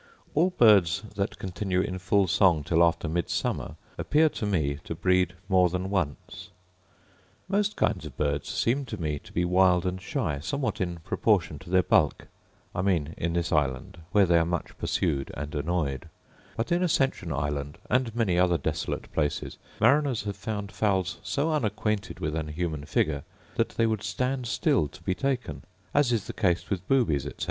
[0.33, 5.33] All birds that continue in full song till after Midsummer appear to me to breed
[5.47, 6.49] more than once.
[7.47, 11.59] Most kinds of birds seem to me to be wild and shy somewhat in proportion
[11.59, 12.25] to their bulk;
[12.73, 16.09] I mean in this island, where they are much pursued and annoyed:
[16.57, 22.19] but in Ascension island, and many other desolate places, mariners have found fowls so unacquainted
[22.19, 23.21] with an human figure,
[23.53, 25.61] that they would stand still to be taken;
[25.93, 27.39] as is the case with boobies, etc.